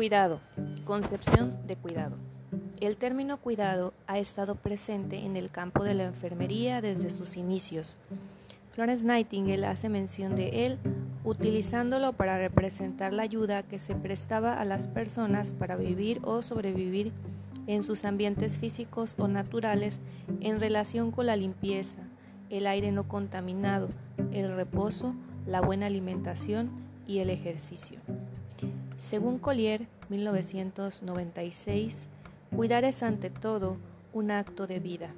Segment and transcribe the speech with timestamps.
[0.00, 0.40] Cuidado.
[0.86, 2.16] Concepción de cuidado.
[2.80, 7.98] El término cuidado ha estado presente en el campo de la enfermería desde sus inicios.
[8.72, 10.78] Florence Nightingale hace mención de él
[11.22, 17.12] utilizándolo para representar la ayuda que se prestaba a las personas para vivir o sobrevivir
[17.66, 20.00] en sus ambientes físicos o naturales
[20.40, 21.98] en relación con la limpieza,
[22.48, 23.90] el aire no contaminado,
[24.32, 25.14] el reposo,
[25.46, 26.70] la buena alimentación
[27.06, 28.00] y el ejercicio.
[29.00, 32.06] Según Collier, 1996,
[32.54, 33.78] cuidar es ante todo
[34.12, 35.14] un acto de vida,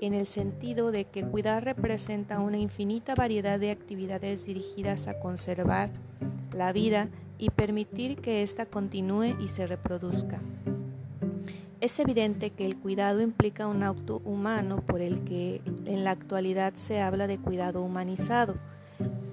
[0.00, 5.90] en el sentido de que cuidar representa una infinita variedad de actividades dirigidas a conservar
[6.54, 10.40] la vida y permitir que ésta continúe y se reproduzca.
[11.80, 16.74] Es evidente que el cuidado implica un acto humano por el que en la actualidad
[16.74, 18.54] se habla de cuidado humanizado,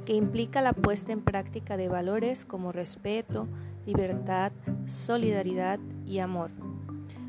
[0.08, 3.48] que implica la puesta en práctica de valores como respeto,
[3.86, 4.52] libertad,
[4.86, 6.52] solidaridad y amor.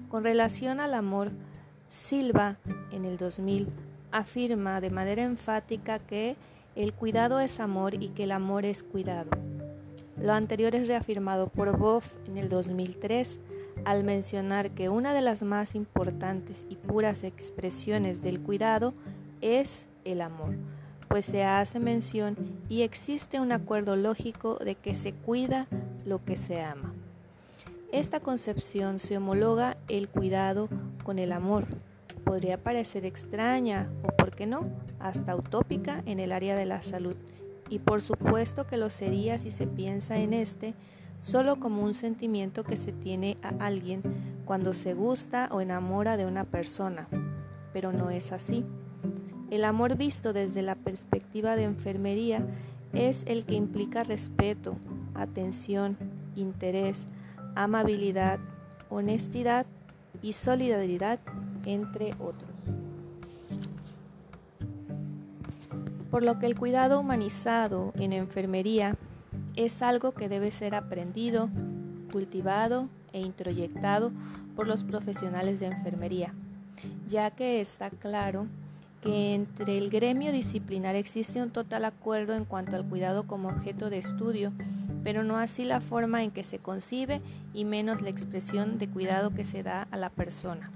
[0.09, 1.31] Con relación al amor,
[1.89, 2.57] Silva
[2.91, 3.69] en el 2000
[4.11, 6.37] afirma de manera enfática que
[6.77, 9.31] el cuidado es amor y que el amor es cuidado.
[10.21, 13.41] Lo anterior es reafirmado por Boff en el 2003
[13.85, 18.95] al mencionar que una de las más importantes y puras expresiones del cuidado
[19.41, 20.57] es el amor,
[21.09, 22.37] pues se hace mención
[22.69, 25.67] y existe un acuerdo lógico de que se cuida
[26.05, 26.93] lo que se ama.
[27.93, 30.69] Esta concepción se homologa el cuidado
[31.05, 31.67] con el amor.
[32.25, 37.15] Podría parecer extraña o, por qué no, hasta utópica en el área de la salud.
[37.69, 40.75] Y por supuesto que lo sería si se piensa en este
[41.21, 44.03] solo como un sentimiento que se tiene a alguien
[44.45, 47.09] cuando se gusta o enamora de una persona,
[47.73, 48.65] pero no es así.
[49.51, 52.45] El amor visto desde la perspectiva de enfermería
[52.93, 54.77] es el que implica respeto,
[55.15, 55.97] atención,
[56.37, 57.07] interés,
[57.55, 58.39] amabilidad,
[58.89, 59.67] honestidad
[60.23, 61.21] y solidaridad,
[61.65, 62.51] entre otros.
[66.11, 68.97] Por lo que el cuidado humanizado en enfermería
[69.57, 71.49] es algo que debe ser aprendido,
[72.13, 74.13] cultivado e introyectado
[74.55, 76.33] por los profesionales de enfermería,
[77.07, 78.47] ya que está claro
[79.01, 83.91] que entre el gremio disciplinar existe un total acuerdo en cuanto al cuidado como objeto
[83.91, 84.53] de estudio,
[85.05, 87.21] pero no así la forma en que se concibe
[87.53, 90.71] y menos la expresión de cuidado que se da a la persona.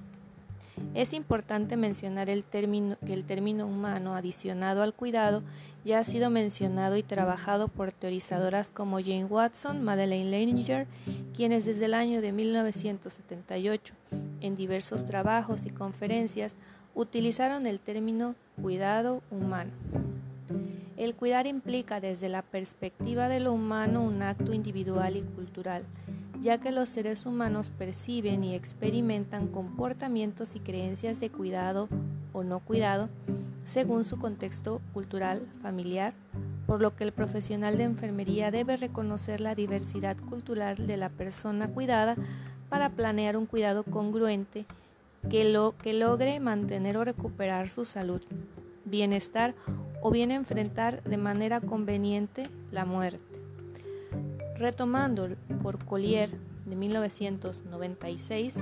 [0.94, 5.42] Es importante mencionar el término, que el término humano adicionado al cuidado
[5.84, 10.86] ya ha sido mencionado y trabajado por teorizadoras como Jane Watson, Madeleine Leininger,
[11.34, 13.94] quienes desde el año de 1978,
[14.40, 16.56] en diversos trabajos y conferencias,
[16.94, 19.72] utilizaron el término cuidado humano.
[20.96, 25.84] El cuidar implica desde la perspectiva de lo humano un acto individual y cultural,
[26.40, 31.88] ya que los seres humanos perciben y experimentan comportamientos y creencias de cuidado
[32.32, 33.08] o no cuidado
[33.64, 36.14] según su contexto cultural, familiar,
[36.66, 41.68] por lo que el profesional de enfermería debe reconocer la diversidad cultural de la persona
[41.68, 42.16] cuidada
[42.70, 44.64] para planear un cuidado congruente
[45.28, 48.22] que, lo, que logre mantener o recuperar su salud,
[48.86, 49.54] bienestar
[50.00, 53.40] o bien enfrentar de manera conveniente la muerte.
[54.56, 55.28] Retomando
[55.62, 56.30] por Collier
[56.66, 58.56] de 1996,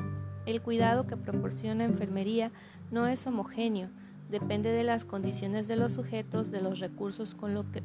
[0.46, 2.52] el cuidado que proporciona enfermería
[2.90, 3.88] no es homogéneo,
[4.30, 7.82] depende de las condiciones de los sujetos, de los recursos con, los que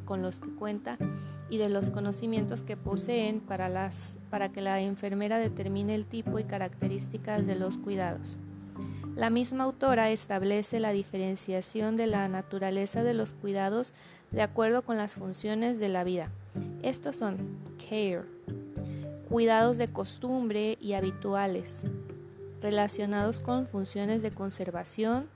[0.57, 0.97] cuenta
[1.49, 3.89] y de los conocimientos que poseen para,
[4.29, 8.37] para que la enfermera determine el tipo y características de los cuidados.
[9.15, 13.93] La misma autora establece la diferenciación de la naturaleza de los cuidados
[14.31, 16.29] de acuerdo con las funciones de la vida.
[16.81, 17.37] Estos son
[17.77, 18.23] care,
[19.27, 21.83] cuidados de costumbre y habituales,
[22.61, 25.27] relacionados con funciones de conservación,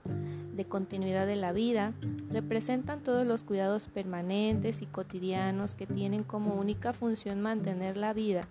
[0.56, 1.92] de continuidad de la vida,
[2.30, 8.48] representan todos los cuidados permanentes y cotidianos que tienen como única función mantener la vida,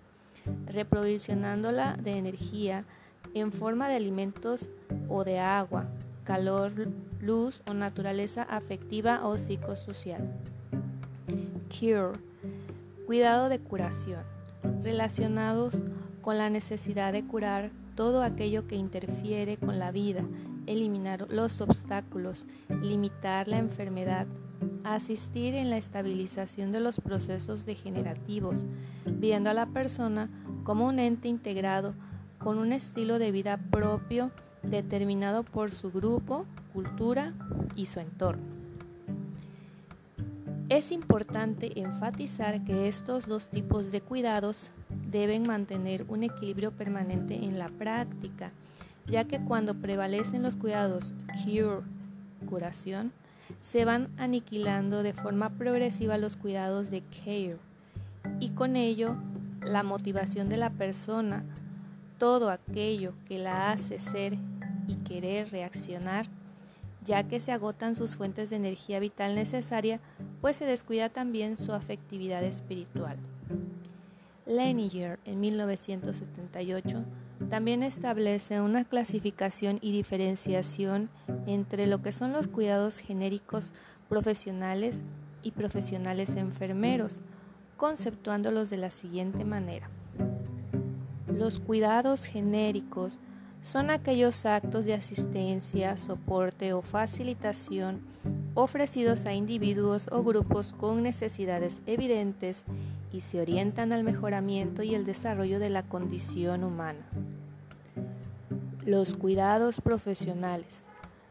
[0.67, 2.85] reprovisionándola de energía
[3.35, 4.71] en forma de alimentos
[5.09, 5.85] o de agua,
[6.23, 6.87] calor,
[7.21, 10.33] luz o naturaleza afectiva o psicosocial.
[11.69, 12.17] Cure,
[13.05, 14.23] cuidado de curación,
[14.81, 15.75] relacionados
[16.21, 20.23] con la necesidad de curar todo aquello que interfiere con la vida,
[20.65, 22.45] eliminar los obstáculos,
[22.81, 24.27] limitar la enfermedad,
[24.85, 28.63] asistir en la estabilización de los procesos degenerativos,
[29.05, 30.29] viendo a la persona
[30.63, 31.93] como un ente integrado
[32.37, 34.31] con un estilo de vida propio
[34.63, 37.33] determinado por su grupo, cultura
[37.75, 38.43] y su entorno.
[40.67, 44.71] Es importante enfatizar que estos dos tipos de cuidados
[45.11, 48.51] deben mantener un equilibrio permanente en la práctica,
[49.05, 51.81] ya que cuando prevalecen los cuidados cure,
[52.47, 53.11] curación,
[53.61, 57.57] se van aniquilando de forma progresiva los cuidados de care
[58.39, 59.15] y con ello
[59.61, 61.43] la motivación de la persona,
[62.17, 64.37] todo aquello que la hace ser
[64.87, 66.27] y querer reaccionar,
[67.03, 69.99] ya que se agotan sus fuentes de energía vital necesaria,
[70.41, 73.17] pues se descuida también su afectividad espiritual.
[74.45, 77.03] Leninger, en 1978,
[77.49, 81.09] también establece una clasificación y diferenciación
[81.47, 83.73] entre lo que son los cuidados genéricos
[84.07, 85.03] profesionales
[85.41, 87.21] y profesionales enfermeros,
[87.77, 89.89] conceptuándolos de la siguiente manera.
[91.35, 93.19] Los cuidados genéricos
[93.61, 97.99] son aquellos actos de asistencia, soporte o facilitación
[98.53, 102.63] ofrecidos a individuos o grupos con necesidades evidentes
[103.11, 107.05] y se orientan al mejoramiento y el desarrollo de la condición humana.
[108.85, 110.85] Los cuidados profesionales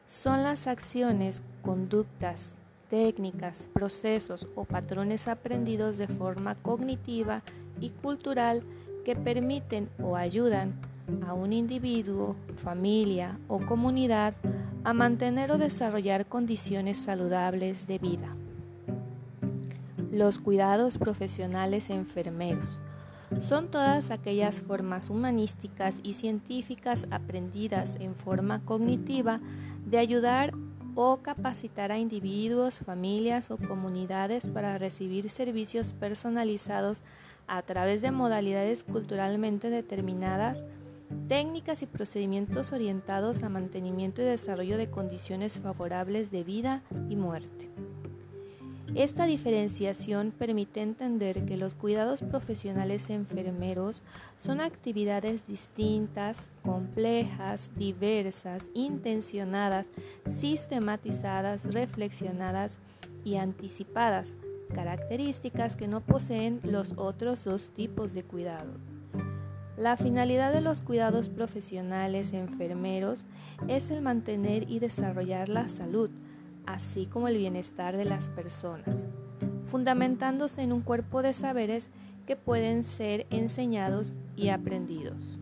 [0.07, 2.53] son las acciones, conductas,
[2.91, 7.43] técnicas, procesos o patrones aprendidos de forma cognitiva
[7.81, 8.63] y cultural
[9.05, 10.75] que permiten o ayudan
[11.27, 14.35] a un individuo, familia o comunidad
[14.85, 18.35] a mantener o desarrollar condiciones saludables de vida.
[20.11, 22.81] Los cuidados profesionales enfermeros
[23.41, 29.41] son todas aquellas formas humanísticas y científicas aprendidas en forma cognitiva
[29.87, 30.53] de ayudar
[30.95, 37.03] o capacitar a individuos, familias o comunidades para recibir servicios personalizados
[37.47, 40.65] a través de modalidades culturalmente determinadas
[41.29, 47.71] técnicas y procedimientos orientados a mantenimiento y desarrollo de condiciones favorables de vida y muerte.
[48.95, 54.03] Esta diferenciación permite entender que los cuidados profesionales enfermeros
[54.39, 59.91] son actividades distintas, complejas, diversas, intencionadas,
[60.29, 62.79] sistematizadas, reflexionadas
[63.25, 64.37] y anticipadas,
[64.73, 68.75] características que no poseen los otros dos tipos de cuidado.
[69.77, 73.27] La finalidad de los cuidados profesionales enfermeros
[73.67, 76.11] es el mantener y desarrollar la salud,
[76.67, 79.07] así como el bienestar de las personas,
[79.67, 81.91] fundamentándose en un cuerpo de saberes
[82.27, 85.39] que pueden ser enseñados y aprendidos.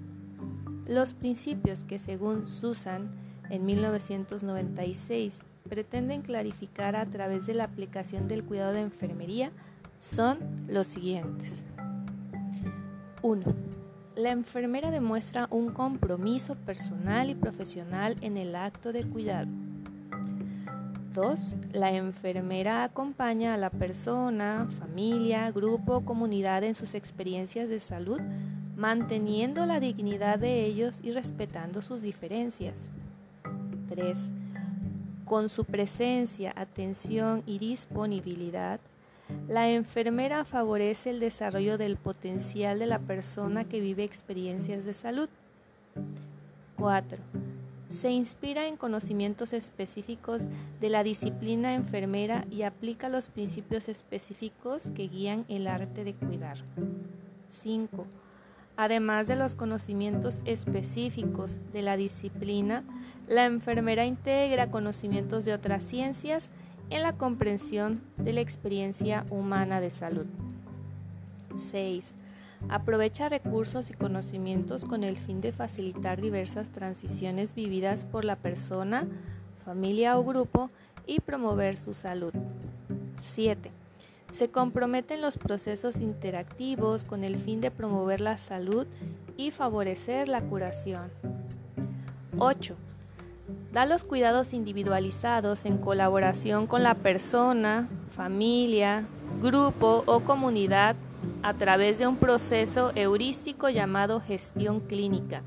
[0.86, 3.10] Los principios que según Susan
[3.50, 5.38] en 1996
[5.68, 9.52] pretenden clarificar a través de la aplicación del cuidado de enfermería
[10.00, 11.64] son los siguientes.
[13.22, 13.72] 1
[14.16, 19.48] la enfermera demuestra un compromiso personal y profesional en el acto de cuidado.
[21.12, 21.56] 2.
[21.72, 28.20] La enfermera acompaña a la persona, familia, grupo o comunidad en sus experiencias de salud,
[28.76, 32.90] manteniendo la dignidad de ellos y respetando sus diferencias.
[33.88, 34.30] 3.
[35.24, 38.80] Con su presencia, atención y disponibilidad,
[39.48, 45.28] la enfermera favorece el desarrollo del potencial de la persona que vive experiencias de salud.
[46.76, 47.18] 4.
[47.92, 50.48] Se inspira en conocimientos específicos
[50.80, 56.56] de la disciplina enfermera y aplica los principios específicos que guían el arte de cuidar.
[57.50, 58.06] 5.
[58.78, 62.82] Además de los conocimientos específicos de la disciplina,
[63.28, 66.48] la enfermera integra conocimientos de otras ciencias
[66.88, 70.26] en la comprensión de la experiencia humana de salud.
[71.54, 72.14] 6.
[72.68, 79.06] Aprovecha recursos y conocimientos con el fin de facilitar diversas transiciones vividas por la persona,
[79.64, 80.70] familia o grupo
[81.06, 82.32] y promover su salud.
[83.20, 83.70] 7.
[84.30, 88.86] Se compromete en los procesos interactivos con el fin de promover la salud
[89.36, 91.10] y favorecer la curación.
[92.38, 92.76] 8
[93.72, 99.06] Da los cuidados individualizados en colaboración con la persona, familia,
[99.40, 100.94] grupo o comunidad
[101.42, 105.42] a través de un proceso heurístico llamado gestión clínica.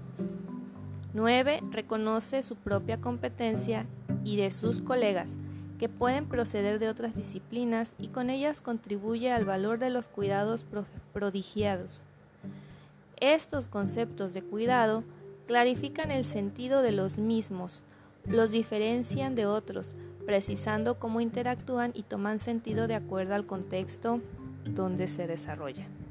[1.13, 1.61] 9.
[1.71, 3.85] Reconoce su propia competencia
[4.25, 5.37] y de sus colegas,
[5.79, 10.65] que pueden proceder de otras disciplinas y con ellas contribuye al valor de los cuidados
[11.13, 12.01] prodigiados.
[13.21, 15.05] Estos conceptos de cuidado
[15.47, 17.83] clarifican el sentido de los mismos,
[18.25, 24.19] los diferencian de otros, precisando cómo interactúan y toman sentido de acuerdo al contexto
[24.65, 26.04] donde se desarrollan.